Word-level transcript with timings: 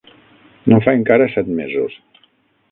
No 0.73 0.79
fa 0.85 0.95
encara 1.01 1.29
set 1.37 1.53
mesos 1.61 2.01